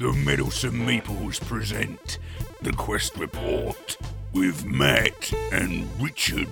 The 0.00 0.14
Meddlesome 0.14 0.86
Meeples 0.86 1.38
present 1.46 2.16
the 2.62 2.72
Quest 2.72 3.18
Report 3.18 3.98
with 4.32 4.64
Matt 4.64 5.30
and 5.52 5.86
Richard. 6.00 6.48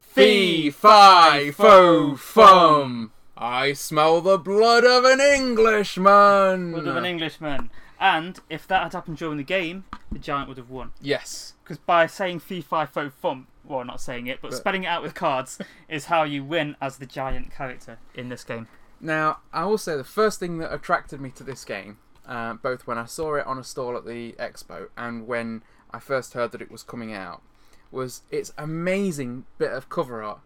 Fee, 0.00 0.70
fi, 0.70 1.52
fo, 1.52 2.16
fum. 2.16 3.12
I 3.36 3.72
smell 3.72 4.20
the 4.20 4.36
blood 4.36 4.84
of 4.84 5.04
an 5.04 5.20
Englishman. 5.20 6.72
Blood 6.72 6.88
of 6.88 6.96
an 6.96 7.04
Englishman. 7.04 7.70
And 8.00 8.40
if 8.50 8.66
that 8.66 8.82
had 8.82 8.92
happened 8.92 9.18
during 9.18 9.36
the 9.36 9.44
game, 9.44 9.84
the 10.10 10.18
giant 10.18 10.48
would 10.48 10.58
have 10.58 10.70
won. 10.70 10.90
Yes. 11.00 11.54
Because 11.62 11.78
by 11.78 12.08
saying 12.08 12.40
fee 12.40 12.60
fi 12.60 12.86
fo 12.86 13.08
fum, 13.08 13.46
well, 13.66 13.84
not 13.84 14.00
saying 14.00 14.26
it, 14.26 14.38
but, 14.40 14.50
But- 14.50 14.56
spelling 14.56 14.84
it 14.84 14.88
out 14.88 15.02
with 15.02 15.14
cards 15.14 15.58
is 15.88 16.06
how 16.06 16.22
you 16.24 16.44
win 16.44 16.76
as 16.80 16.98
the 16.98 17.06
giant 17.06 17.50
character 17.52 17.98
in 18.14 18.28
this 18.28 18.44
game. 18.44 18.68
Now, 19.00 19.38
I 19.52 19.64
will 19.66 19.78
say 19.78 19.96
the 19.96 20.04
first 20.04 20.40
thing 20.40 20.58
that 20.58 20.72
attracted 20.72 21.20
me 21.20 21.30
to 21.32 21.44
this 21.44 21.64
game, 21.64 21.98
uh, 22.26 22.54
both 22.54 22.86
when 22.86 22.96
I 22.98 23.04
saw 23.04 23.34
it 23.34 23.46
on 23.46 23.58
a 23.58 23.64
stall 23.64 23.96
at 23.96 24.06
the 24.06 24.32
expo 24.38 24.88
and 24.96 25.26
when 25.26 25.62
I 25.90 25.98
first 25.98 26.32
heard 26.34 26.52
that 26.52 26.62
it 26.62 26.70
was 26.70 26.82
coming 26.82 27.12
out, 27.12 27.42
was 27.90 28.22
its 28.30 28.52
amazing 28.58 29.44
bit 29.58 29.70
of 29.70 29.88
cover 29.88 30.22
art. 30.22 30.40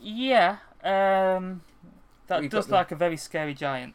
Yeah, 0.00 0.58
um, 0.84 1.62
that 2.26 2.40
We've 2.42 2.50
does 2.50 2.66
got 2.66 2.68
the- 2.70 2.74
like 2.76 2.92
a 2.92 2.96
very 2.96 3.16
scary 3.16 3.54
giant. 3.54 3.94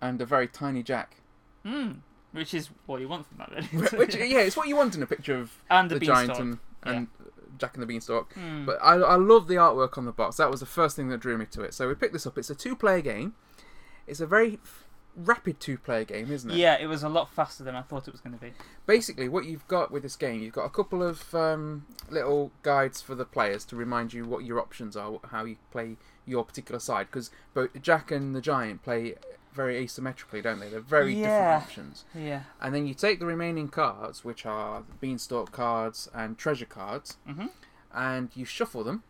and 0.00 0.20
a 0.20 0.26
very 0.26 0.48
tiny 0.48 0.82
Jack. 0.82 1.16
Hmm. 1.64 1.92
Which 2.32 2.54
is 2.54 2.68
what 2.86 3.00
you 3.00 3.08
want 3.08 3.26
from 3.26 3.38
that, 3.38 3.50
really. 3.50 3.88
Which, 3.98 4.14
yeah, 4.14 4.38
it's 4.40 4.56
what 4.56 4.68
you 4.68 4.76
want 4.76 4.94
in 4.94 5.02
a 5.02 5.06
picture 5.06 5.36
of 5.36 5.52
and 5.68 5.90
the, 5.90 5.98
the 5.98 6.06
giant 6.06 6.38
and, 6.38 6.58
and 6.84 7.08
Jack 7.60 7.74
and 7.74 7.82
the 7.82 7.86
Beanstalk. 7.86 8.32
Hmm. 8.32 8.64
But 8.64 8.78
I, 8.82 8.94
I 8.94 9.16
love 9.16 9.46
the 9.46 9.56
artwork 9.56 9.98
on 9.98 10.06
the 10.06 10.12
box. 10.12 10.36
That 10.36 10.50
was 10.50 10.60
the 10.60 10.66
first 10.66 10.96
thing 10.96 11.08
that 11.10 11.18
drew 11.18 11.38
me 11.38 11.46
to 11.46 11.62
it. 11.62 11.74
So 11.74 11.86
we 11.86 11.94
picked 11.94 12.12
this 12.12 12.26
up. 12.26 12.38
It's 12.38 12.50
a 12.50 12.54
two-player 12.54 13.02
game. 13.02 13.34
It's 14.06 14.20
a 14.20 14.26
very 14.26 14.54
f- 14.54 14.86
rapid 15.14 15.60
two-player 15.60 16.04
game, 16.04 16.32
isn't 16.32 16.50
it? 16.50 16.56
Yeah, 16.56 16.76
it 16.80 16.86
was 16.86 17.02
a 17.02 17.08
lot 17.08 17.32
faster 17.32 17.62
than 17.62 17.76
I 17.76 17.82
thought 17.82 18.08
it 18.08 18.12
was 18.12 18.20
going 18.20 18.34
to 18.34 18.40
be. 18.40 18.52
Basically, 18.86 19.28
what 19.28 19.44
you've 19.44 19.68
got 19.68 19.92
with 19.92 20.02
this 20.02 20.16
game, 20.16 20.40
you've 20.42 20.54
got 20.54 20.64
a 20.64 20.70
couple 20.70 21.02
of 21.02 21.34
um, 21.34 21.86
little 22.08 22.50
guides 22.62 23.00
for 23.00 23.14
the 23.14 23.24
players 23.24 23.64
to 23.66 23.76
remind 23.76 24.12
you 24.12 24.24
what 24.24 24.44
your 24.44 24.58
options 24.58 24.96
are, 24.96 25.20
how 25.30 25.44
you 25.44 25.56
play 25.70 25.96
your 26.26 26.44
particular 26.44 26.80
side. 26.80 27.06
Because 27.06 27.30
both 27.54 27.70
Jack 27.80 28.10
and 28.10 28.34
the 28.34 28.40
Giant 28.40 28.82
play 28.82 29.14
very 29.52 29.84
asymmetrically, 29.84 30.42
don't 30.42 30.60
they? 30.60 30.68
They're 30.68 30.80
very 30.80 31.14
Yeah. 31.14 31.22
different 31.28 31.62
options. 31.64 32.04
Yeah. 32.14 32.42
And 32.60 32.74
then 32.74 32.86
you 32.86 32.94
take 32.94 33.18
the 33.18 33.26
remaining 33.26 33.68
cards, 33.68 34.24
which 34.24 34.46
are 34.46 34.82
Beanstalk 35.00 35.50
cards 35.52 36.08
and 36.14 36.38
Treasure 36.38 36.66
cards, 36.66 37.16
hmm 37.26 37.46
and 37.92 38.30
you 38.36 38.44
shuffle 38.44 38.84
them, 38.84 39.02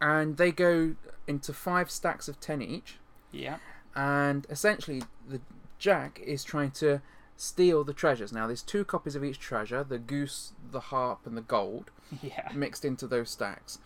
and 0.00 0.36
they 0.36 0.52
go 0.52 0.94
into 1.26 1.52
five 1.52 1.90
stacks 1.90 2.28
of 2.28 2.38
ten 2.40 2.62
each. 2.62 2.98
Yeah. 3.32 3.58
And 3.96 4.46
essentially, 4.48 5.02
the 5.28 5.40
Jack 5.78 6.20
is 6.20 6.44
trying 6.44 6.70
to 6.72 7.00
steal 7.36 7.82
the 7.84 7.92
treasures. 7.92 8.32
Now, 8.32 8.46
there's 8.46 8.62
two 8.62 8.84
copies 8.84 9.16
of 9.16 9.24
each 9.24 9.38
treasure: 9.40 9.82
the 9.82 9.98
goose, 9.98 10.52
the 10.70 10.80
harp, 10.80 11.26
and 11.26 11.36
the 11.36 11.40
gold, 11.42 11.90
Yeah. 12.22 12.50
mixed 12.54 12.84
into 12.84 13.06
those 13.06 13.30
stacks. 13.30 13.78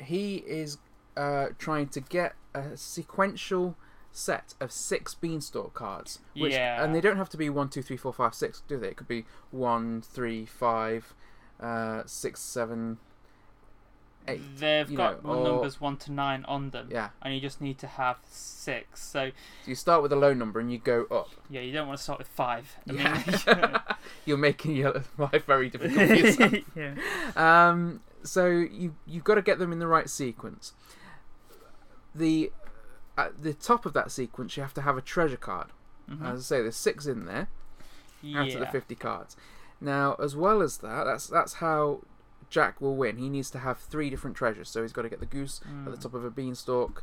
He 0.00 0.36
is 0.46 0.78
uh, 1.16 1.48
trying 1.58 1.88
to 1.88 2.00
get 2.00 2.34
a 2.54 2.76
sequential 2.76 3.76
set 4.12 4.54
of 4.60 4.72
six 4.72 5.14
beanstalk 5.14 5.74
cards. 5.74 6.18
Which, 6.34 6.52
Yeah. 6.52 6.82
And 6.82 6.94
they 6.94 7.00
don't 7.00 7.16
have 7.18 7.28
to 7.30 7.36
be 7.36 7.48
one, 7.50 7.68
two, 7.68 7.82
three, 7.82 7.96
four, 7.96 8.12
five, 8.12 8.34
six, 8.34 8.62
do 8.66 8.78
they? 8.78 8.88
It 8.88 8.96
could 8.96 9.08
be 9.08 9.24
one, 9.50 10.00
three, 10.02 10.44
five, 10.44 11.14
uh, 11.60 12.02
six, 12.06 12.40
seven, 12.40 12.98
eight. 14.26 14.40
They've 14.58 14.92
got 14.94 15.24
know, 15.24 15.30
or- 15.34 15.44
numbers 15.44 15.80
one 15.80 15.96
to 15.98 16.12
nine 16.12 16.44
on 16.46 16.70
them. 16.70 16.88
Yeah. 16.90 17.10
And 17.22 17.34
you 17.34 17.40
just 17.40 17.60
need 17.60 17.78
to 17.78 17.86
have 17.86 18.18
six. 18.28 19.02
So 19.02 19.30
So 19.64 19.68
you 19.70 19.74
start 19.74 20.02
with 20.02 20.12
a 20.12 20.16
low 20.16 20.34
number 20.34 20.58
and 20.60 20.70
you 20.72 20.78
go 20.78 21.06
up. 21.10 21.30
yeah, 21.48 21.60
you 21.60 21.72
don't 21.72 21.86
want 21.88 21.98
to 21.98 22.02
start 22.02 22.18
with 22.18 22.28
five. 22.28 22.76
I 22.88 22.92
mean- 22.92 23.00
Yeah. 23.00 23.80
You're 24.24 24.36
making 24.38 24.74
your 24.76 25.02
life 25.16 25.44
very 25.46 25.68
difficult 25.70 26.64
yeah. 26.76 26.94
Um, 27.36 28.00
so 28.22 28.46
you 28.48 28.96
you've 29.06 29.24
got 29.24 29.36
to 29.36 29.42
get 29.42 29.58
them 29.58 29.70
in 29.72 29.78
the 29.78 29.86
right 29.86 30.08
sequence. 30.10 30.72
The 32.14 32.50
at 33.18 33.42
the 33.42 33.52
top 33.52 33.84
of 33.84 33.92
that 33.92 34.10
sequence, 34.10 34.56
you 34.56 34.62
have 34.62 34.72
to 34.74 34.82
have 34.82 34.96
a 34.96 35.02
treasure 35.02 35.36
card. 35.36 35.68
Mhm. 36.10 36.24
As 36.24 36.40
I 36.40 36.42
say, 36.42 36.62
there's 36.62 36.76
six 36.76 37.04
in 37.06 37.26
there 37.26 37.48
out 38.36 38.48
of 38.54 38.60
the 38.60 38.66
50 38.66 38.94
cards. 38.94 39.36
Now, 39.80 40.14
as 40.14 40.34
well 40.34 40.62
as 40.62 40.78
that, 40.78 41.04
that's 41.04 41.26
that's 41.26 41.54
how 41.54 42.00
Jack 42.50 42.80
will 42.80 42.96
win. 42.96 43.18
He 43.18 43.28
needs 43.28 43.50
to 43.50 43.58
have 43.58 43.78
three 43.78 44.08
different 44.08 44.36
treasures. 44.36 44.70
So 44.70 44.82
he's 44.82 44.92
got 44.92 45.02
to 45.02 45.08
get 45.10 45.20
the 45.20 45.26
goose 45.26 45.60
at 45.84 45.90
the 45.92 45.96
Mm. 45.98 46.02
top 46.02 46.14
of 46.14 46.24
a 46.24 46.30
beanstalk, 46.30 47.02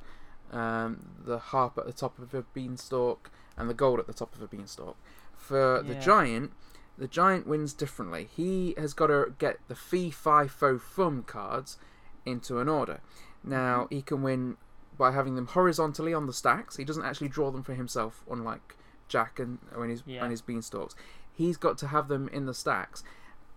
um, 0.51 1.05
the 1.23 1.37
harp 1.37 1.77
at 1.77 1.85
the 1.85 1.93
top 1.93 2.17
of 2.19 2.33
a 2.33 2.41
beanstalk, 2.41 3.29
and 3.57 3.69
the 3.69 3.73
gold 3.73 3.99
at 3.99 4.07
the 4.07 4.13
top 4.13 4.33
of 4.35 4.41
a 4.41 4.47
beanstalk. 4.47 4.97
For 5.37 5.83
the 5.83 5.93
giant, 5.95 6.51
the 6.97 7.07
giant 7.07 7.45
wins 7.45 7.73
differently. 7.73 8.29
He 8.35 8.73
has 8.77 8.93
got 8.93 9.07
to 9.07 9.33
get 9.37 9.59
the 9.67 9.75
fee, 9.75 10.09
fi, 10.09 10.47
fo, 10.47 10.77
fum 10.79 11.23
cards 11.23 11.77
into 12.25 12.59
an 12.59 12.67
order. 12.67 13.01
Mm-hmm. 13.41 13.49
Now 13.51 13.87
he 13.91 14.01
can 14.01 14.23
win 14.23 14.57
by 14.97 15.11
having 15.11 15.35
them 15.35 15.47
horizontally 15.47 16.13
on 16.13 16.25
the 16.27 16.33
stacks. 16.33 16.77
He 16.77 16.83
doesn't 16.85 17.03
actually 17.03 17.29
draw 17.29 17.51
them 17.51 17.63
for 17.63 17.73
himself, 17.73 18.23
unlike 18.29 18.75
Jack 19.07 19.39
and 19.39 19.59
when 19.73 19.89
his 19.89 20.03
Yeah. 20.05 20.21
and 20.23 20.31
his 20.31 20.41
beanstalks. 20.41 20.95
He's 21.33 21.57
got 21.57 21.77
to 21.79 21.87
have 21.87 22.07
them 22.07 22.27
in 22.29 22.45
the 22.45 22.53
stacks, 22.53 23.03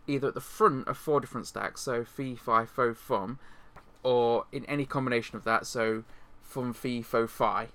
either 0.06 0.28
at 0.28 0.34
the 0.34 0.40
front 0.40 0.88
of 0.88 0.96
four 0.98 1.20
different 1.20 1.46
stacks, 1.46 1.80
so 1.80 2.04
fee, 2.04 2.34
fi, 2.34 2.64
fo, 2.64 2.92
fum, 2.94 3.38
or 4.02 4.46
in 4.52 4.64
any 4.66 4.84
combination 4.84 5.36
of 5.36 5.44
that, 5.44 5.66
so 5.66 6.04
fum, 6.42 6.72
fee, 6.72 7.02
fo, 7.02 7.26
fi. 7.26 7.68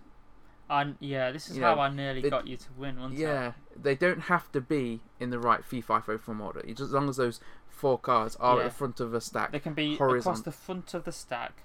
And 0.70 0.96
yeah, 1.00 1.32
this 1.32 1.50
is 1.50 1.58
You 1.58 1.64
how 1.64 1.76
know, 1.76 1.82
I 1.82 1.90
nearly 1.90 2.22
they- 2.22 2.30
got 2.30 2.48
you 2.48 2.58
to 2.58 2.74
win, 2.78 2.98
wasn't 3.00 3.20
it? 3.20 3.22
Yeah, 3.24 3.54
they 3.76 3.96
don't 3.96 4.22
have 4.22 4.52
to 4.54 4.62
be 4.62 5.02
in 5.20 5.30
the 5.30 5.40
right 5.40 5.64
fee, 5.64 5.82
fi, 5.82 6.00
fo, 6.02 6.18
fum 6.18 6.42
order. 6.42 6.62
It's 6.66 6.82
As 6.82 6.92
long 6.92 7.10
as 7.10 7.18
those 7.18 7.40
four 7.70 7.98
cards 8.00 8.36
are 8.38 8.58
Yeah. 8.58 8.62
at 8.64 8.66
the 8.72 8.76
front 8.76 9.00
of 9.00 9.14
a 9.14 9.22
stack. 9.22 9.52
They 9.52 9.60
can 9.60 9.74
be 9.74 9.98
Horizon- 9.98 10.20
across 10.20 10.42
the 10.42 10.52
front 10.52 10.94
of 10.94 11.04
the 11.04 11.12
stack, 11.12 11.64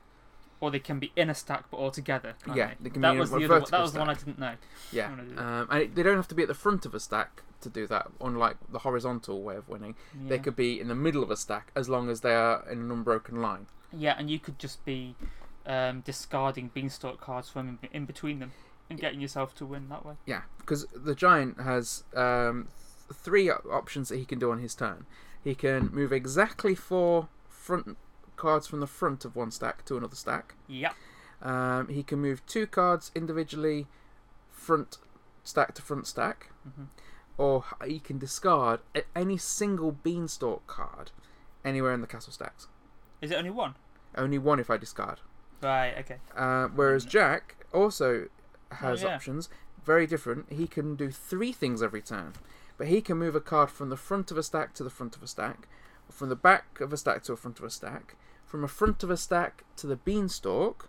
or 0.60 0.70
they 0.70 0.78
can 0.78 0.98
be 0.98 1.12
in 1.16 1.30
a 1.30 1.34
stack 1.34 1.64
but 1.70 1.76
all 1.76 1.90
together. 1.90 2.34
Yeah, 2.46 2.68
they? 2.68 2.74
they 2.82 2.90
can 2.90 3.02
that 3.02 3.10
be 3.10 3.14
in 3.14 3.20
was 3.20 3.32
a 3.32 3.38
the 3.38 3.44
other 3.44 3.60
one, 3.60 3.70
That 3.70 3.80
was 3.80 3.92
the 3.92 3.98
one 3.98 4.10
I 4.10 4.14
didn't 4.14 4.38
know. 4.38 4.54
Yeah, 4.92 5.06
um, 5.06 5.68
and 5.70 5.82
it, 5.82 5.94
they 5.94 6.02
don't 6.02 6.16
have 6.16 6.28
to 6.28 6.34
be 6.34 6.42
at 6.42 6.48
the 6.48 6.54
front 6.54 6.86
of 6.86 6.94
a 6.94 7.00
stack 7.00 7.42
to 7.60 7.68
do 7.68 7.86
that. 7.86 8.10
Unlike 8.20 8.56
the 8.70 8.80
horizontal 8.80 9.42
way 9.42 9.56
of 9.56 9.68
winning, 9.68 9.94
they 10.14 10.38
could 10.38 10.56
be 10.56 10.80
in 10.80 10.88
the 10.88 10.94
middle 10.94 11.22
of 11.22 11.30
a 11.30 11.36
stack 11.36 11.70
as 11.74 11.88
long 11.88 12.08
as 12.08 12.20
they 12.20 12.34
are 12.34 12.64
in 12.70 12.78
an 12.78 12.90
unbroken 12.90 13.40
line. 13.40 13.66
Yeah, 13.92 14.14
and 14.18 14.30
you 14.30 14.38
could 14.38 14.58
just 14.58 14.84
be 14.84 15.14
um, 15.66 16.00
discarding 16.00 16.70
beanstalk 16.74 17.20
cards 17.20 17.48
from 17.48 17.78
in, 17.82 17.88
in 17.92 18.04
between 18.04 18.38
them 18.38 18.52
and 18.90 18.98
getting 18.98 19.20
yourself 19.20 19.54
to 19.56 19.66
win 19.66 19.88
that 19.90 20.04
way. 20.04 20.14
Yeah, 20.26 20.42
because 20.58 20.86
the 20.94 21.14
giant 21.14 21.60
has 21.60 22.04
um, 22.14 22.68
th- 23.08 23.18
three 23.18 23.50
options 23.50 24.08
that 24.08 24.16
he 24.16 24.24
can 24.24 24.38
do 24.38 24.50
on 24.50 24.60
his 24.60 24.74
turn. 24.74 25.06
He 25.42 25.54
can 25.54 25.90
move 25.92 26.12
exactly 26.12 26.74
four 26.74 27.28
front 27.48 27.96
cards 28.38 28.66
from 28.66 28.80
the 28.80 28.86
front 28.86 29.24
of 29.26 29.36
one 29.36 29.50
stack 29.50 29.84
to 29.84 29.96
another 29.98 30.16
stack. 30.16 30.54
Yeah. 30.66 30.92
Um, 31.42 31.88
he 31.88 32.02
can 32.02 32.18
move 32.20 32.44
two 32.46 32.66
cards 32.66 33.10
individually, 33.14 33.86
front 34.50 34.96
stack 35.44 35.74
to 35.74 35.82
front 35.82 36.06
stack, 36.06 36.50
hmm 36.64 36.84
or 37.36 37.62
he 37.86 38.00
can 38.00 38.18
discard 38.18 38.80
any 39.14 39.36
single 39.36 39.92
beanstalk 39.92 40.66
card 40.66 41.12
anywhere 41.64 41.92
in 41.92 42.00
the 42.00 42.06
castle 42.08 42.32
stacks. 42.32 42.66
Is 43.22 43.30
it 43.30 43.36
only 43.36 43.50
one? 43.50 43.76
Only 44.16 44.38
one 44.38 44.58
if 44.58 44.70
I 44.70 44.76
discard. 44.76 45.20
Right. 45.62 45.94
Okay. 46.00 46.16
Uh, 46.36 46.66
whereas 46.74 47.04
Jack 47.04 47.64
also 47.72 48.26
has 48.72 49.04
Oh, 49.04 49.06
yeah. 49.08 49.14
options, 49.14 49.48
very 49.84 50.04
different. 50.04 50.50
He 50.52 50.66
can 50.66 50.96
do 50.96 51.12
three 51.12 51.52
things 51.52 51.80
every 51.80 52.02
turn, 52.02 52.32
but 52.76 52.88
he 52.88 53.00
can 53.00 53.18
move 53.18 53.36
a 53.36 53.40
card 53.40 53.70
from 53.70 53.88
the 53.88 53.96
front 53.96 54.32
of 54.32 54.36
a 54.36 54.42
stack 54.42 54.74
to 54.74 54.82
the 54.82 54.90
front 54.90 55.14
of 55.14 55.22
a 55.22 55.28
stack, 55.28 55.68
from 56.10 56.28
the 56.28 56.36
back 56.36 56.80
of 56.80 56.92
a 56.92 56.96
stack 56.96 57.22
to 57.24 57.32
a 57.32 57.36
front 57.36 57.58
of 57.58 57.64
a 57.64 57.70
stack, 57.70 58.14
from 58.46 58.64
a 58.64 58.68
front 58.68 59.02
of 59.02 59.10
a 59.10 59.16
stack 59.16 59.64
to 59.76 59.86
the 59.86 59.96
beanstalk, 59.96 60.88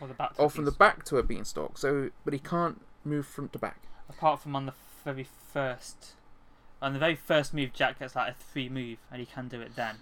Or 0.00 0.08
the 0.08 0.14
back. 0.14 0.34
to 0.36 0.42
or 0.42 0.50
from 0.50 0.64
the 0.64 0.72
back 0.72 1.04
to 1.06 1.16
a 1.18 1.22
beanstalk. 1.22 1.78
So, 1.78 2.10
but 2.24 2.32
he 2.34 2.38
can't 2.40 2.82
move 3.04 3.26
front 3.26 3.52
to 3.54 3.58
back. 3.58 3.82
Apart 4.08 4.40
from 4.40 4.54
on 4.56 4.66
the 4.66 4.74
very 5.04 5.26
first, 5.52 6.12
on 6.82 6.92
the 6.92 6.98
very 6.98 7.14
first 7.16 7.52
move, 7.54 7.72
Jack 7.72 7.98
gets 7.98 8.14
like 8.16 8.30
a 8.32 8.34
three 8.34 8.68
move, 8.68 8.98
and 9.10 9.20
he 9.20 9.26
can 9.26 9.48
do 9.48 9.60
it 9.60 9.74
then. 9.76 9.96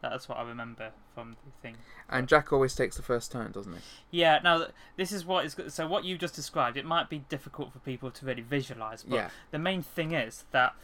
That's 0.00 0.28
what 0.28 0.36
I 0.38 0.42
remember 0.42 0.90
from 1.14 1.36
the 1.44 1.52
thing. 1.62 1.76
And 2.08 2.26
Jack 2.26 2.52
always 2.52 2.74
takes 2.74 2.96
the 2.96 3.02
first 3.02 3.30
turn, 3.30 3.52
doesn't 3.52 3.72
he? 3.72 3.78
Yeah. 4.10 4.40
Now 4.42 4.66
this 4.96 5.12
is 5.12 5.24
what 5.24 5.44
is 5.44 5.54
so. 5.68 5.86
What 5.86 6.02
you 6.04 6.18
just 6.18 6.34
described, 6.34 6.76
it 6.76 6.84
might 6.84 7.08
be 7.08 7.18
difficult 7.28 7.72
for 7.72 7.78
people 7.78 8.10
to 8.10 8.26
really 8.26 8.42
visualize, 8.42 9.04
but 9.04 9.14
yeah, 9.14 9.30
the 9.52 9.60
main 9.60 9.80
thing 9.80 10.10
is 10.12 10.44
that 10.50 10.74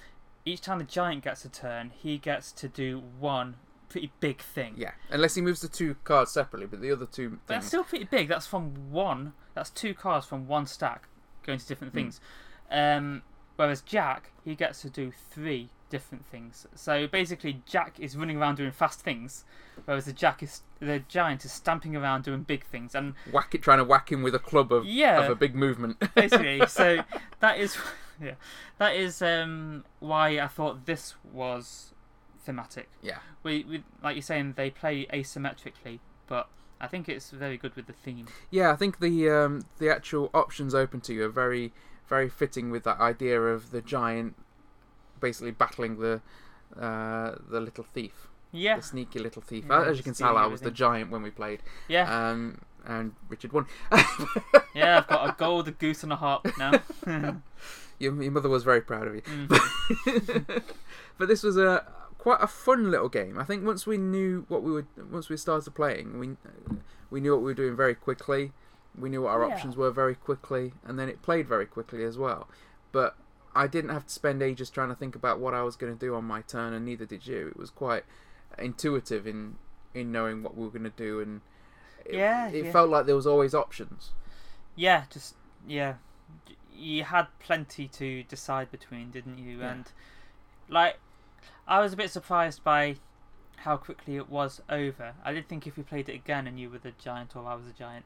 each 0.48 0.60
time 0.62 0.78
the 0.78 0.84
giant 0.84 1.24
gets 1.24 1.44
a 1.44 1.48
turn, 1.48 1.90
he 1.96 2.18
gets 2.18 2.52
to 2.52 2.68
do 2.68 3.02
one 3.20 3.56
pretty 3.88 4.12
big 4.20 4.40
thing. 4.42 4.74
yeah. 4.76 4.92
Unless 5.10 5.34
he 5.36 5.40
moves 5.40 5.60
the 5.62 5.68
two 5.68 5.96
cards 6.04 6.30
separately, 6.30 6.66
but 6.66 6.80
the 6.82 6.90
other 6.92 7.06
two 7.06 7.30
But 7.46 7.54
that's 7.54 7.66
still 7.68 7.84
pretty 7.84 8.04
big. 8.04 8.28
That's 8.28 8.46
from 8.46 8.90
one. 8.90 9.32
That's 9.54 9.70
two 9.70 9.94
cards 9.94 10.26
from 10.26 10.46
one 10.46 10.66
stack 10.66 11.08
going 11.46 11.58
to 11.58 11.66
different 11.66 11.92
Hmm. 11.94 11.98
things. 11.98 12.20
Um, 12.70 13.22
whereas 13.56 13.80
Jack, 13.80 14.32
he 14.44 14.54
gets 14.54 14.82
to 14.82 14.90
do 14.90 15.10
three 15.30 15.70
different 15.88 16.26
things. 16.26 16.66
So 16.74 17.06
basically, 17.06 17.62
Jack 17.64 17.98
is 17.98 18.14
running 18.14 18.36
around 18.36 18.56
doing 18.56 18.72
fast 18.72 19.00
things, 19.00 19.46
whereas 19.86 20.04
the 20.04 20.12
Jack 20.12 20.42
is 20.42 20.60
the 20.80 20.98
giant 21.08 21.46
is 21.46 21.52
stamping 21.52 21.96
around 21.96 22.24
doing 22.24 22.42
big 22.42 22.66
things. 22.66 22.94
And 22.94 23.14
Whack 23.32 23.54
it, 23.54 23.62
trying 23.62 23.78
to 23.78 23.84
whack 23.84 24.12
him 24.12 24.22
with 24.22 24.34
a 24.34 24.38
club 24.38 24.70
of, 24.70 24.84
Yeah. 24.84 25.24
of 25.24 25.30
a 25.30 25.34
big 25.34 25.54
movement. 25.54 25.98
basically, 26.14 26.60
so 26.66 27.02
that 27.40 27.58
is 27.58 27.78
yeah, 28.22 28.34
that 28.78 28.96
is 28.96 29.22
um, 29.22 29.84
why 30.00 30.38
I 30.38 30.46
thought 30.46 30.86
this 30.86 31.14
was 31.32 31.92
thematic. 32.44 32.88
yeah. 33.02 33.18
We, 33.42 33.64
we 33.64 33.84
like 34.02 34.16
you're 34.16 34.22
saying 34.22 34.54
they 34.56 34.70
play 34.70 35.06
asymmetrically, 35.06 36.00
but 36.26 36.48
I 36.80 36.86
think 36.86 37.08
it's 37.08 37.30
very 37.30 37.56
good 37.56 37.74
with 37.76 37.86
the 37.86 37.92
theme. 37.92 38.26
Yeah, 38.50 38.72
I 38.72 38.76
think 38.76 39.00
the 39.00 39.30
um, 39.30 39.66
the 39.78 39.90
actual 39.90 40.30
options 40.34 40.74
open 40.74 41.00
to 41.02 41.14
you 41.14 41.24
are 41.24 41.30
very 41.30 41.72
very 42.08 42.28
fitting 42.28 42.70
with 42.70 42.84
that 42.84 42.98
idea 43.00 43.40
of 43.40 43.70
the 43.70 43.82
giant 43.82 44.34
basically 45.20 45.50
battling 45.50 45.98
the 45.98 46.20
uh, 46.78 47.34
the 47.50 47.60
little 47.60 47.84
thief, 47.84 48.28
Yeah, 48.52 48.76
the 48.76 48.82
sneaky 48.82 49.18
little 49.18 49.42
thief. 49.42 49.64
Yeah, 49.68 49.84
As 49.84 49.98
you 49.98 50.04
can 50.04 50.14
tell, 50.14 50.36
I 50.36 50.46
was 50.46 50.60
the 50.60 50.70
giant 50.70 51.10
when 51.10 51.22
we 51.22 51.30
played, 51.30 51.62
yeah, 51.88 52.30
um, 52.30 52.60
and 52.86 53.12
Richard 53.28 53.52
won. 53.52 53.66
yeah. 54.74 54.98
I've 54.98 55.06
got 55.06 55.28
a 55.28 55.34
gold, 55.38 55.68
a 55.68 55.72
goose, 55.72 56.02
and 56.02 56.12
a 56.12 56.16
harp 56.16 56.46
now. 56.58 56.72
your, 57.98 58.22
your 58.22 58.32
mother 58.32 58.48
was 58.48 58.64
very 58.64 58.80
proud 58.80 59.06
of 59.08 59.14
you. 59.14 59.22
Mm. 59.22 60.62
but 61.18 61.28
this 61.28 61.42
was 61.42 61.56
a 61.56 61.84
quite 62.18 62.42
a 62.42 62.46
fun 62.46 62.90
little 62.90 63.08
game. 63.08 63.38
I 63.38 63.44
think 63.44 63.64
once 63.64 63.86
we 63.86 63.96
knew 63.96 64.44
what 64.48 64.62
we 64.62 64.72
were, 64.72 64.86
once 65.10 65.28
we 65.28 65.36
started 65.36 65.70
playing, 65.74 66.18
we 66.18 66.36
we 67.10 67.20
knew 67.20 67.32
what 67.32 67.40
we 67.40 67.46
were 67.46 67.54
doing 67.54 67.76
very 67.76 67.94
quickly. 67.94 68.52
We 68.98 69.08
knew 69.08 69.22
what 69.22 69.30
our 69.30 69.46
Yeah. 69.46 69.54
options 69.54 69.76
were 69.76 69.90
very 69.90 70.14
quickly, 70.14 70.72
and 70.84 70.98
then 70.98 71.08
it 71.08 71.22
played 71.22 71.46
very 71.46 71.66
quickly 71.66 72.04
as 72.04 72.18
well. 72.18 72.48
But 72.90 73.16
I 73.54 73.66
didn't 73.66 73.90
have 73.90 74.06
to 74.06 74.12
spend 74.12 74.42
ages 74.42 74.70
trying 74.70 74.88
to 74.88 74.94
think 74.94 75.14
about 75.14 75.38
what 75.40 75.54
I 75.54 75.62
was 75.62 75.76
going 75.76 75.92
to 75.92 75.98
do 75.98 76.14
on 76.14 76.24
my 76.24 76.42
turn, 76.42 76.72
and 76.72 76.84
neither 76.84 77.06
did 77.06 77.26
you. 77.26 77.48
It 77.48 77.56
was 77.56 77.70
quite 77.70 78.04
intuitive 78.58 79.26
in 79.26 79.56
in 79.94 80.12
knowing 80.12 80.42
what 80.42 80.56
we 80.56 80.64
were 80.64 80.70
going 80.70 80.84
to 80.84 80.90
do, 80.90 81.20
and 81.20 81.40
it, 82.08 82.16
Yeah, 82.16 82.48
it 82.48 82.64
yeah. 82.66 82.72
felt 82.72 82.90
like 82.90 83.06
there 83.06 83.16
was 83.16 83.26
always 83.26 83.54
options. 83.54 84.12
yeah, 84.76 85.04
just 85.10 85.34
yeah. 85.66 85.94
You 86.74 87.04
had 87.04 87.26
plenty 87.40 87.88
to 87.88 88.22
decide 88.24 88.70
between, 88.70 89.10
didn't 89.10 89.38
you? 89.38 89.58
Yeah. 89.58 89.70
And 89.72 89.92
like, 90.68 90.98
I 91.66 91.80
was 91.80 91.92
a 91.92 91.96
bit 91.96 92.10
surprised 92.10 92.62
by 92.62 92.96
how 93.64 93.76
quickly 93.76 94.16
it 94.16 94.28
was 94.30 94.60
over. 94.70 95.14
I 95.24 95.32
did 95.32 95.48
think 95.48 95.66
if 95.66 95.76
we 95.76 95.82
played 95.82 96.08
it 96.08 96.14
again 96.14 96.46
and 96.46 96.58
you 96.60 96.70
were 96.70 96.78
the 96.78 96.92
giant 96.98 97.34
or 97.34 97.44
I 97.46 97.54
was 97.56 97.66
a 97.66 97.72
giant, 97.72 98.04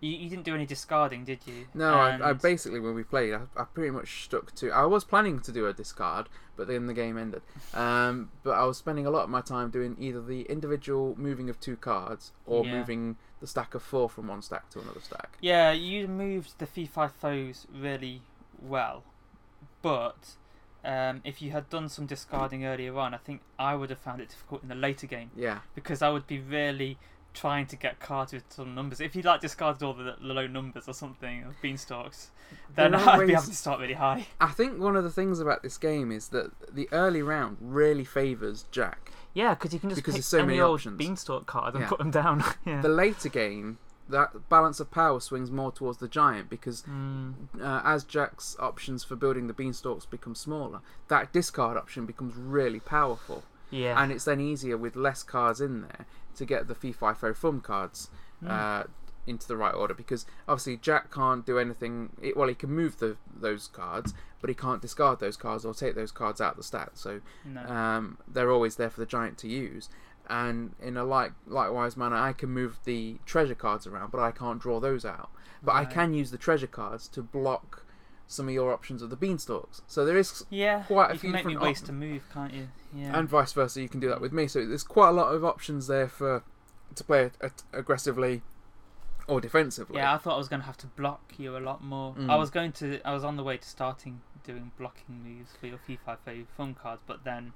you, 0.00 0.10
you 0.10 0.28
didn't 0.30 0.44
do 0.44 0.54
any 0.54 0.66
discarding, 0.66 1.24
did 1.24 1.40
you? 1.46 1.66
No, 1.74 1.94
I, 1.94 2.30
I 2.30 2.32
basically 2.32 2.80
when 2.80 2.94
we 2.94 3.02
played, 3.02 3.34
I, 3.34 3.40
I 3.56 3.64
pretty 3.64 3.90
much 3.90 4.24
stuck 4.24 4.54
to. 4.56 4.70
I 4.70 4.84
was 4.84 5.04
planning 5.04 5.40
to 5.40 5.52
do 5.52 5.66
a 5.66 5.72
discard, 5.72 6.28
but 6.56 6.68
then 6.68 6.86
the 6.86 6.94
game 6.94 7.18
ended. 7.18 7.42
Um, 7.74 8.30
but 8.42 8.52
I 8.52 8.64
was 8.64 8.78
spending 8.78 9.06
a 9.06 9.10
lot 9.10 9.24
of 9.24 9.30
my 9.30 9.40
time 9.40 9.70
doing 9.70 9.96
either 9.98 10.22
the 10.22 10.42
individual 10.42 11.14
moving 11.18 11.48
of 11.50 11.58
two 11.60 11.76
cards 11.76 12.32
or 12.46 12.64
Yeah. 12.64 12.78
moving 12.78 13.16
the 13.40 13.46
stack 13.46 13.74
of 13.74 13.82
four 13.82 14.08
from 14.08 14.28
one 14.28 14.42
stack 14.42 14.68
to 14.70 14.80
another 14.80 15.00
stack. 15.00 15.36
Yeah, 15.40 15.72
you 15.72 16.08
moved 16.08 16.58
the 16.58 16.66
fee 16.66 16.86
five 16.86 17.12
foes 17.12 17.66
really 17.72 18.22
well, 18.60 19.04
but 19.82 20.36
um, 20.84 21.20
if 21.24 21.42
you 21.42 21.50
had 21.50 21.68
done 21.70 21.88
some 21.88 22.06
discarding 22.06 22.64
earlier 22.64 22.96
on, 22.98 23.14
I 23.14 23.18
think 23.18 23.42
I 23.58 23.74
would 23.74 23.90
have 23.90 23.98
found 23.98 24.20
it 24.20 24.28
difficult 24.28 24.62
in 24.62 24.68
the 24.68 24.74
later 24.74 25.06
game 25.06 25.30
Yeah, 25.36 25.58
because 25.74 26.02
I 26.02 26.10
would 26.10 26.26
be 26.26 26.40
really 26.40 26.98
trying 27.38 27.66
to 27.66 27.76
get 27.76 28.00
cards 28.00 28.32
with 28.32 28.42
some 28.48 28.74
numbers. 28.74 29.00
If 29.00 29.14
you 29.14 29.22
like 29.22 29.40
discarded 29.40 29.82
all 29.82 29.94
the, 29.94 30.16
the 30.20 30.34
low 30.34 30.46
numbers 30.46 30.88
or 30.88 30.92
something 30.94 31.44
of 31.44 31.54
beanstalks, 31.62 32.30
then 32.74 32.92
There 32.92 33.00
are 33.06 33.08
I'd 33.10 33.20
be 33.20 33.26
ways- 33.26 33.30
able 33.34 33.42
to 33.50 33.54
start 33.54 33.80
really 33.80 33.94
high. 33.94 34.26
I 34.40 34.48
think 34.48 34.78
one 34.80 34.96
of 34.96 35.04
the 35.04 35.10
things 35.10 35.40
about 35.40 35.62
this 35.62 35.78
game 35.78 36.10
is 36.10 36.28
that 36.28 36.50
the 36.74 36.88
early 36.92 37.22
round 37.22 37.58
really 37.60 38.04
favours 38.04 38.64
Jack. 38.70 39.12
Yeah, 39.34 39.54
because 39.54 39.72
you 39.72 39.78
can 39.78 39.90
just 39.90 40.00
Because 40.00 40.14
pick 40.14 40.18
there's 40.22 40.26
so 40.26 40.38
any 40.38 40.46
many 40.48 40.60
old 40.60 40.80
options. 40.80 40.98
beanstalk 40.98 41.46
card 41.46 41.74
and 41.74 41.82
Yeah. 41.82 41.88
put 41.88 41.98
them 41.98 42.10
down. 42.10 42.42
yeah. 42.66 42.80
The 42.80 42.88
later 42.88 43.28
game, 43.28 43.78
that 44.08 44.48
balance 44.48 44.80
of 44.80 44.90
power 44.90 45.20
swings 45.20 45.50
more 45.50 45.70
towards 45.70 45.98
the 45.98 46.08
giant 46.08 46.48
because 46.50 46.82
Mm, 46.82 47.34
uh, 47.60 47.82
as 47.84 48.02
Jack's 48.04 48.56
options 48.58 49.04
for 49.04 49.14
building 49.16 49.46
the 49.46 49.52
beanstalks 49.54 50.06
become 50.06 50.34
smaller, 50.34 50.80
that 51.08 51.32
discard 51.32 51.76
option 51.76 52.06
becomes 52.06 52.34
really 52.36 52.80
powerful. 52.80 53.44
Yeah. 53.70 54.00
and 54.02 54.12
it's 54.12 54.24
then 54.24 54.40
easier 54.40 54.76
with 54.76 54.96
less 54.96 55.22
cards 55.22 55.60
in 55.60 55.82
there 55.82 56.06
to 56.36 56.44
get 56.44 56.68
the 56.68 56.74
fee 56.74 56.92
fi 56.92 57.12
fo 57.14 57.32
fum 57.34 57.60
cards 57.60 58.08
Mm. 58.42 58.50
uh, 58.50 58.84
into 59.26 59.48
the 59.48 59.56
right 59.56 59.74
order 59.74 59.92
because 59.92 60.24
obviously 60.46 60.76
Jack 60.76 61.12
can't 61.12 61.44
do 61.44 61.58
anything. 61.58 62.10
It, 62.22 62.36
well, 62.36 62.46
he 62.48 62.54
can 62.54 62.70
move 62.70 62.98
the 62.98 63.16
those 63.36 63.66
cards, 63.66 64.14
but 64.40 64.48
he 64.48 64.54
can't 64.54 64.80
discard 64.80 65.18
those 65.18 65.36
cards 65.36 65.64
or 65.64 65.74
take 65.74 65.96
those 65.96 66.12
cards 66.12 66.40
out 66.40 66.52
of 66.52 66.56
the 66.58 66.62
stack. 66.62 66.90
So 66.94 67.20
no. 67.44 67.60
um, 67.62 68.18
they're 68.32 68.50
always 68.52 68.76
there 68.76 68.90
for 68.90 69.00
the 69.00 69.06
giant 69.06 69.36
to 69.38 69.48
use. 69.48 69.88
And 70.30 70.74
in 70.80 70.96
a 70.96 71.04
like 71.04 71.32
likewise 71.46 71.96
manner, 71.96 72.14
I 72.16 72.32
can 72.32 72.50
move 72.50 72.78
the 72.84 73.16
treasure 73.26 73.56
cards 73.56 73.86
around, 73.88 74.12
but 74.12 74.20
I 74.20 74.30
can't 74.30 74.60
draw 74.60 74.78
those 74.78 75.04
out. 75.04 75.30
But 75.64 75.74
I 75.74 75.84
can 75.84 76.14
use 76.14 76.30
the 76.30 76.38
treasure 76.38 76.68
cards 76.68 77.08
to 77.08 77.22
block 77.22 77.84
some 78.28 78.46
of 78.46 78.54
your 78.54 78.72
options 78.72 79.00
of 79.02 79.08
the 79.10 79.16
beanstalks. 79.16 79.80
So 79.86 80.04
there 80.04 80.16
is 80.16 80.44
yeah, 80.50 80.82
quite 80.84 81.10
a 81.10 81.14
you 81.14 81.18
few 81.18 81.30
can 81.30 81.38
make 81.38 81.46
me 81.46 81.56
ways 81.56 81.80
op- 81.80 81.86
to 81.86 81.92
move, 81.92 82.22
can't 82.32 82.52
you? 82.52 82.68
Yeah. 82.94 83.18
and 83.18 83.28
vice 83.28 83.52
versa. 83.52 83.80
You 83.80 83.88
can 83.88 84.00
do 84.00 84.08
that 84.08 84.20
with 84.20 84.32
me. 84.32 84.46
So 84.46 84.64
there's 84.64 84.84
quite 84.84 85.08
a 85.08 85.12
lot 85.12 85.34
of 85.34 85.44
options 85.44 85.86
there 85.86 86.08
for 86.08 86.44
to 86.94 87.04
play 87.04 87.30
a- 87.40 87.50
aggressively 87.72 88.42
or 89.26 89.40
defensively. 89.40 89.96
Yeah, 89.96 90.14
I 90.14 90.18
thought 90.18 90.34
I 90.34 90.38
was 90.38 90.48
going 90.48 90.60
to 90.60 90.66
have 90.66 90.76
to 90.78 90.86
block 90.86 91.34
you 91.38 91.56
a 91.56 91.58
lot 91.58 91.82
more. 91.82 92.14
Mm. 92.14 92.30
I 92.30 92.36
was 92.36 92.50
going 92.50 92.72
to, 92.72 93.00
I 93.04 93.14
was 93.14 93.24
on 93.24 93.36
the 93.36 93.42
way 93.42 93.56
to 93.56 93.68
starting 93.68 94.20
doing 94.44 94.72
blocking 94.78 95.22
moves 95.22 95.52
for 95.58 95.66
your 95.66 95.78
FIFA 95.86 96.46
fun 96.56 96.74
cards, 96.74 97.02
but 97.06 97.24
then, 97.24 97.52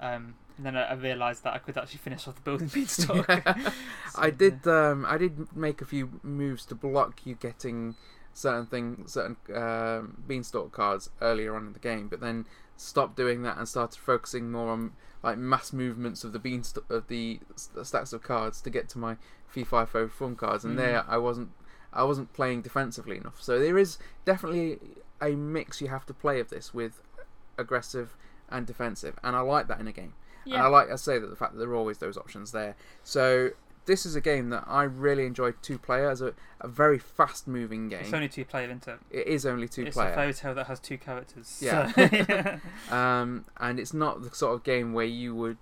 um, 0.00 0.34
then 0.58 0.76
I, 0.76 0.82
I 0.82 0.94
realised 0.94 1.44
that 1.44 1.54
I 1.54 1.58
could 1.58 1.76
actually 1.76 1.98
finish 1.98 2.26
off 2.26 2.34
the 2.36 2.40
building 2.42 2.68
beanstalk. 2.74 3.26
I 4.16 4.30
did. 4.30 4.66
Um, 4.66 5.06
I 5.06 5.18
did 5.18 5.56
make 5.56 5.80
a 5.80 5.84
few 5.84 6.20
moves 6.22 6.66
to 6.66 6.74
block 6.74 7.24
you 7.24 7.34
getting 7.36 7.94
certain 8.34 8.66
thing, 8.66 9.04
certain 9.06 9.36
um, 9.54 10.22
beanstalk 10.28 10.72
cards 10.72 11.08
earlier 11.22 11.56
on 11.56 11.68
in 11.68 11.72
the 11.72 11.78
game, 11.78 12.08
but 12.08 12.20
then 12.20 12.44
stopped 12.76 13.16
doing 13.16 13.42
that 13.44 13.56
and 13.56 13.66
started 13.68 13.98
focusing 13.98 14.50
more 14.50 14.68
on 14.70 14.92
like 15.22 15.38
mass 15.38 15.72
movements 15.72 16.24
of 16.24 16.32
the 16.34 16.38
beanstalk 16.38 16.84
of 16.90 17.06
the 17.08 17.40
s- 17.54 17.70
stacks 17.84 18.12
of 18.12 18.22
cards 18.22 18.60
to 18.60 18.68
get 18.68 18.88
to 18.90 18.98
my 18.98 19.16
fee 19.48 19.64
fi 19.64 19.84
fo 19.86 20.08
cards, 20.36 20.64
and 20.64 20.74
Mm. 20.74 20.78
there 20.78 21.04
I 21.08 21.16
wasn't. 21.16 21.50
I 21.96 22.02
wasn't 22.02 22.32
playing 22.32 22.62
defensively 22.62 23.16
enough. 23.16 23.40
So 23.40 23.60
there 23.60 23.78
is 23.78 23.98
definitely 24.24 24.80
a 25.22 25.30
mix 25.36 25.80
you 25.80 25.86
have 25.88 26.04
to 26.06 26.12
play 26.12 26.40
of 26.40 26.50
this 26.50 26.74
with 26.74 27.00
aggressive 27.56 28.16
and 28.48 28.66
defensive, 28.66 29.18
and 29.22 29.36
I 29.36 29.40
like 29.40 29.68
that 29.68 29.80
in 29.80 29.86
a 29.88 29.92
game. 29.92 30.14
And 30.46 30.56
I 30.56 30.66
like 30.66 30.90
I 30.90 30.96
say 30.96 31.18
that 31.18 31.28
the 31.28 31.36
fact 31.36 31.52
that 31.54 31.58
there 31.60 31.70
are 31.70 31.74
always 31.76 31.98
those 31.98 32.18
options 32.18 32.52
there. 32.52 32.74
So 33.02 33.50
this 33.86 34.06
is 34.06 34.16
a 34.16 34.20
game 34.20 34.50
that 34.50 34.64
I 34.66 34.84
really 34.84 35.26
enjoyed 35.26 35.54
two 35.62 35.78
player 35.78 36.08
as 36.10 36.20
a, 36.22 36.34
a 36.60 36.68
very 36.68 36.98
fast 36.98 37.46
moving 37.46 37.88
game. 37.88 38.00
it's 38.02 38.12
only 38.12 38.28
two 38.28 38.44
player, 38.44 38.64
isn't 38.66 38.86
it? 38.88 38.98
it 39.10 39.26
is 39.26 39.44
only 39.44 39.68
two 39.68 39.84
it's 39.86 39.94
player. 39.94 40.08
It's 40.28 40.38
a 40.40 40.42
photo 40.42 40.54
that 40.54 40.66
has 40.66 40.80
two 40.80 40.98
characters. 40.98 41.58
Yeah. 41.60 41.92
so- 41.92 42.08
yeah. 42.12 42.58
Um, 43.20 43.44
and 43.58 43.78
it's 43.78 43.92
not 43.94 44.22
the 44.22 44.34
sort 44.34 44.54
of 44.54 44.62
game 44.64 44.92
where 44.94 45.04
you 45.06 45.34
would 45.34 45.58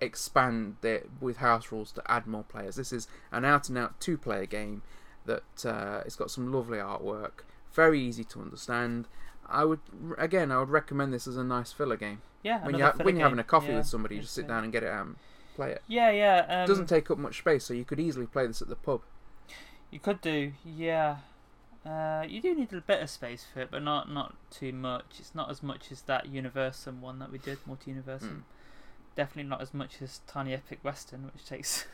expand 0.00 0.76
it 0.82 1.08
with 1.20 1.38
house 1.38 1.72
rules 1.72 1.92
to 1.92 2.02
add 2.10 2.26
more 2.26 2.44
players. 2.44 2.76
This 2.76 2.92
is 2.92 3.08
an 3.32 3.44
out 3.44 3.68
and 3.68 3.78
out 3.78 3.98
two 4.00 4.18
player 4.18 4.46
game 4.46 4.82
that 5.24 5.64
uh, 5.64 6.02
it's 6.04 6.16
got 6.16 6.30
some 6.30 6.52
lovely 6.52 6.78
artwork, 6.78 7.44
very 7.72 8.00
easy 8.00 8.24
to 8.24 8.40
understand. 8.40 9.08
I 9.48 9.64
would 9.64 9.80
again, 10.18 10.50
I 10.50 10.58
would 10.58 10.70
recommend 10.70 11.12
this 11.12 11.26
as 11.26 11.36
a 11.36 11.44
nice 11.44 11.72
filler 11.72 11.96
game. 11.96 12.20
yeah. 12.42 12.64
When 12.64 12.76
you 12.76 12.84
ha- 12.84 12.94
when 13.00 13.16
you're 13.16 13.24
having 13.24 13.38
a 13.38 13.44
coffee 13.44 13.68
Yeah, 13.68 13.78
with 13.78 13.86
somebody, 13.86 14.16
you 14.16 14.22
just 14.22 14.34
sit 14.34 14.48
down 14.48 14.64
and 14.64 14.72
get 14.72 14.82
it 14.82 14.88
out 14.90 15.06
and 15.06 15.16
play 15.56 15.72
it. 15.72 15.82
Yeah, 15.88 16.10
yeah. 16.10 16.46
Um, 16.48 16.64
It 16.64 16.66
doesn't 16.66 16.86
take 16.88 17.10
up 17.10 17.18
much 17.18 17.38
space, 17.38 17.64
so 17.64 17.74
you 17.74 17.84
could 17.84 17.98
easily 17.98 18.26
play 18.26 18.46
this 18.46 18.62
at 18.62 18.68
the 18.68 18.76
pub. 18.76 19.00
You 19.90 19.98
could 19.98 20.20
do, 20.20 20.52
yeah. 20.64 21.16
Uh, 21.84 22.24
you 22.28 22.40
do 22.40 22.54
need 22.54 22.72
a 22.72 22.80
bit 22.80 23.00
of 23.00 23.08
space 23.08 23.46
for 23.52 23.60
it, 23.60 23.70
but 23.70 23.82
not 23.82 24.10
not 24.10 24.34
too 24.50 24.72
much. 24.72 25.20
It's 25.20 25.34
not 25.34 25.50
as 25.50 25.62
much 25.62 25.92
as 25.92 26.02
that 26.02 26.26
Universum 26.26 27.00
one 27.00 27.20
that 27.20 27.30
we 27.30 27.38
did, 27.38 27.58
Multiuniversum. 27.64 28.38
Mm. 28.38 28.42
Definitely 29.14 29.48
not 29.48 29.62
as 29.62 29.72
much 29.72 30.02
as 30.02 30.20
Tiny 30.26 30.52
Epic 30.52 30.80
Western, 30.82 31.30
which 31.32 31.46
takes 31.46 31.86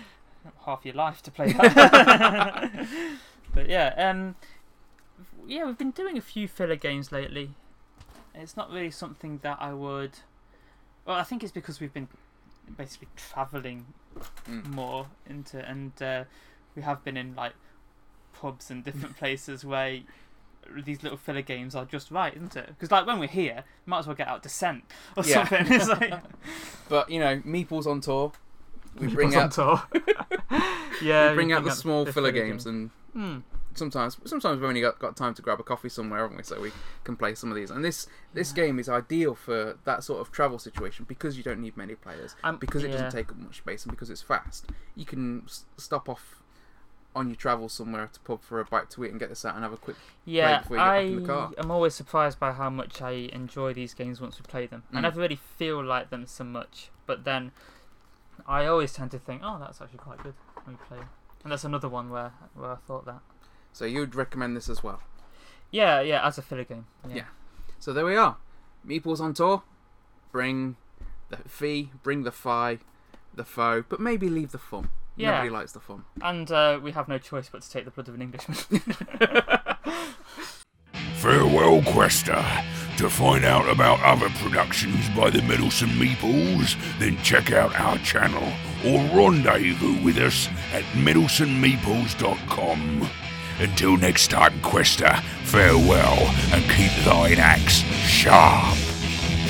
half 0.66 0.84
your 0.84 0.94
life 0.94 1.22
to 1.22 1.30
play 1.30 1.52
that. 1.52 2.86
but 3.54 3.68
yeah, 3.68 3.94
um, 3.96 4.36
yeah, 5.46 5.64
we've 5.64 5.78
been 5.78 5.90
doing 5.90 6.18
a 6.18 6.22
few 6.22 6.46
filler 6.46 6.76
games 6.76 7.10
lately. 7.10 7.54
It's 8.34 8.56
not 8.56 8.70
really 8.70 8.90
something 8.90 9.40
that 9.42 9.56
I 9.60 9.72
would. 9.72 10.18
Well, 11.06 11.16
I 11.16 11.22
think 11.24 11.42
it's 11.42 11.52
because 11.52 11.80
we've 11.80 11.92
been 11.94 12.08
basically 12.76 13.08
traveling 13.16 13.86
Mm. 14.48 14.66
more 14.74 15.06
into, 15.28 15.64
and 15.64 15.92
uh, 16.02 16.24
we 16.74 16.82
have 16.82 17.04
been 17.04 17.16
in 17.16 17.36
like 17.36 17.52
pubs 18.32 18.70
and 18.70 18.84
different 18.84 19.16
places 19.18 19.64
where 19.64 20.00
these 20.84 21.02
little 21.04 21.16
filler 21.16 21.42
games 21.42 21.74
are 21.76 21.84
just 21.84 22.10
right, 22.10 22.34
isn't 22.34 22.56
it? 22.56 22.66
Because 22.66 22.90
like 22.90 23.06
when 23.06 23.20
we're 23.20 23.28
here, 23.28 23.62
we 23.86 23.90
might 23.90 24.00
as 24.00 24.06
well 24.08 24.16
get 24.16 24.26
out 24.26 24.42
Descent 24.42 24.82
or 25.16 25.22
Yeah. 25.24 25.46
something. 25.46 25.72
It's 25.72 25.88
like 25.88 26.12
But 26.88 27.08
you 27.10 27.20
know, 27.20 27.40
Meeple's 27.44 27.86
on 27.86 28.00
tour. 28.00 28.32
We 28.98 29.06
bring 29.14 29.34
out 29.36 29.56
on 29.58 29.78
tour. 29.78 29.82
yeah, 31.00 31.30
we 31.30 31.34
bring 31.36 31.50
you 31.50 31.56
out 31.56 31.64
the 31.64 31.70
small 31.70 32.04
filler 32.06 32.32
games 32.32 32.64
game. 32.64 32.90
and 33.14 33.44
Hmm. 33.44 33.59
Sometimes 33.80 34.16
sometimes 34.26 34.60
we've 34.60 34.68
only 34.68 34.80
got, 34.80 34.98
got 35.00 35.16
time 35.16 35.34
to 35.34 35.42
grab 35.42 35.58
a 35.58 35.64
coffee 35.64 35.88
somewhere, 35.88 36.20
haven't 36.20 36.36
we? 36.36 36.42
So 36.44 36.60
we 36.60 36.70
can 37.02 37.16
play 37.16 37.34
some 37.34 37.50
of 37.50 37.56
these. 37.56 37.70
And 37.72 37.84
this 37.84 38.06
this 38.34 38.52
game 38.52 38.78
is 38.78 38.88
ideal 38.88 39.34
for 39.34 39.76
that 39.84 40.04
sort 40.04 40.20
of 40.20 40.30
travel 40.30 40.58
situation 40.58 41.04
because 41.08 41.36
you 41.36 41.42
don't 41.42 41.60
need 41.60 41.76
many 41.76 41.94
players, 41.96 42.36
Um, 42.44 42.56
because 42.58 42.82
it 42.84 42.88
yeah. 42.88 42.92
doesn't 42.92 43.10
take 43.18 43.30
up 43.30 43.36
much 43.38 43.56
space, 43.58 43.82
and 43.84 43.90
because 43.90 44.08
it's 44.10 44.22
fast. 44.22 44.66
You 44.94 45.04
can 45.04 45.42
s- 45.46 45.64
stop 45.76 46.08
off 46.08 46.36
on 47.16 47.26
your 47.28 47.34
travel 47.36 47.68
somewhere 47.68 48.02
at 48.04 48.16
a 48.16 48.20
pub 48.20 48.40
for 48.40 48.60
a 48.60 48.64
bite 48.64 48.88
to 48.90 49.04
eat 49.04 49.10
and 49.10 49.18
get 49.18 49.28
this 49.30 49.44
out 49.44 49.54
and 49.56 49.64
have 49.64 49.72
a 49.72 49.76
quick. 49.76 49.96
Yeah, 50.24 50.58
before 50.60 50.76
you 50.76 50.82
get 50.82 50.88
I 50.88 51.00
back 51.02 51.10
in 51.10 51.16
the 51.22 51.26
car. 51.26 51.50
am 51.58 51.70
always 51.72 51.94
surprised 51.94 52.38
by 52.38 52.52
how 52.52 52.70
much 52.70 53.02
I 53.02 53.12
enjoy 53.40 53.74
these 53.74 53.94
games 53.94 54.20
once 54.20 54.38
we 54.38 54.44
play 54.46 54.66
them. 54.66 54.84
I 54.92 54.98
Mm. 54.98 55.02
never 55.02 55.20
really 55.20 55.40
feel 55.60 55.82
like 55.82 56.10
them 56.10 56.24
so 56.26 56.44
much, 56.44 56.90
but 57.06 57.24
then 57.24 57.50
I 58.46 58.66
always 58.66 58.92
tend 58.92 59.10
to 59.10 59.18
think, 59.18 59.42
oh, 59.44 59.58
that's 59.58 59.80
actually 59.82 59.98
quite 59.98 60.22
good 60.22 60.34
when 60.64 60.76
we 60.78 60.84
play. 60.86 60.98
'em." 60.98 61.08
And 61.42 61.50
that's 61.52 61.64
another 61.64 61.88
one 61.88 62.10
where 62.10 62.32
where 62.54 62.70
I 62.70 62.76
thought 62.76 63.06
that. 63.06 63.20
So 63.72 63.84
you'd 63.84 64.14
recommend 64.14 64.56
this 64.56 64.68
as 64.68 64.82
well. 64.82 65.00
Yeah, 65.70 66.00
yeah, 66.00 66.26
as 66.26 66.38
a 66.38 66.42
filler 66.42 66.64
game. 66.64 66.86
Yeah. 67.08 67.16
Yeah. 67.16 67.24
So 67.78 67.92
there 67.92 68.04
we 68.04 68.16
are. 68.16 68.36
Meeples 68.86 69.20
on 69.20 69.34
tour. 69.34 69.62
Bring 70.32 70.76
the 71.28 71.36
fee, 71.48 71.90
bring 72.02 72.24
the 72.24 72.32
fi, 72.32 72.78
the 73.34 73.44
foe, 73.44 73.84
but 73.88 74.00
maybe 74.00 74.28
leave 74.28 74.50
the 74.52 74.58
fun. 74.58 74.90
Yeah. 75.16 75.32
Nobody 75.32 75.50
likes 75.50 75.72
the 75.72 75.80
fun. 75.80 76.04
And 76.22 76.50
uh, 76.50 76.78
we 76.82 76.92
have 76.92 77.08
no 77.08 77.18
choice 77.18 77.48
but 77.50 77.60
to 77.62 77.70
take 77.70 77.84
the 77.84 77.90
blood 77.90 78.08
of 78.08 78.14
an 78.14 78.22
Englishman. 78.22 78.56
Farewell, 81.16 81.82
Quester. 81.82 82.42
To 82.96 83.10
find 83.10 83.44
out 83.44 83.68
about 83.68 84.00
other 84.02 84.28
productions 84.40 85.08
by 85.10 85.30
the 85.30 85.42
Meddlesome 85.42 85.90
Meeples, 85.90 86.76
then 86.98 87.16
check 87.22 87.52
out 87.52 87.78
our 87.78 87.98
channel 87.98 88.42
or 88.86 88.98
rendezvous 89.16 90.02
with 90.02 90.16
us 90.18 90.48
at 90.72 90.82
meddlesomemeeples.com. 90.94 93.08
Until 93.60 93.98
next 93.98 94.28
time, 94.28 94.58
Quester, 94.62 95.12
farewell 95.44 96.34
and 96.52 96.64
keep 96.70 96.92
thine 97.04 97.38
axe 97.38 97.82
sharp. 98.08 98.79